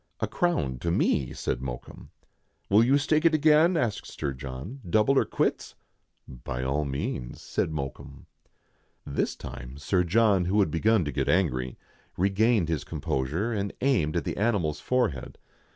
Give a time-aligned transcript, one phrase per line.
[0.19, 2.09] "A crown to me," said Mokoum,
[2.71, 5.75] "Will you stake it again?" asked Sir John, "double or quits.""
[6.47, 8.25] By all means," said Mokoum.
[9.05, 11.77] This time Sir John, who had begun to get angry,
[12.17, 15.37] re gained his composure, and aimed at the animal's forehead.